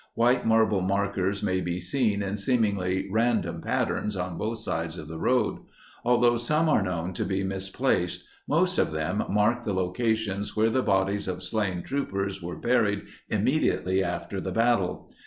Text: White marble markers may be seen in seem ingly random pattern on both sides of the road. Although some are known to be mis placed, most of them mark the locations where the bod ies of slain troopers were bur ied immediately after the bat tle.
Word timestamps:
White 0.15 0.47
marble 0.47 0.81
markers 0.81 1.43
may 1.43 1.61
be 1.61 1.79
seen 1.79 2.23
in 2.23 2.35
seem 2.35 2.63
ingly 2.63 3.05
random 3.11 3.61
pattern 3.61 4.09
on 4.17 4.35
both 4.35 4.57
sides 4.57 4.97
of 4.97 5.07
the 5.07 5.19
road. 5.19 5.59
Although 6.03 6.37
some 6.37 6.67
are 6.69 6.81
known 6.81 7.13
to 7.13 7.23
be 7.23 7.43
mis 7.43 7.69
placed, 7.69 8.25
most 8.47 8.79
of 8.79 8.93
them 8.93 9.23
mark 9.29 9.63
the 9.63 9.75
locations 9.75 10.57
where 10.57 10.71
the 10.71 10.81
bod 10.81 11.11
ies 11.11 11.27
of 11.27 11.43
slain 11.43 11.83
troopers 11.83 12.41
were 12.41 12.55
bur 12.55 12.87
ied 12.89 13.03
immediately 13.29 14.03
after 14.03 14.41
the 14.41 14.51
bat 14.51 14.79
tle. 14.79 15.13